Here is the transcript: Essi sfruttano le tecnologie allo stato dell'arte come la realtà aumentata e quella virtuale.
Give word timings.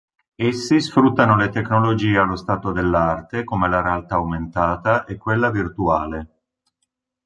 Essi 0.35 0.81
sfruttano 0.81 1.35
le 1.35 1.49
tecnologie 1.49 2.17
allo 2.17 2.35
stato 2.35 2.71
dell'arte 2.71 3.43
come 3.43 3.69
la 3.69 3.83
realtà 3.83 4.15
aumentata 4.15 5.05
e 5.05 5.15
quella 5.15 5.51
virtuale. 5.51 6.27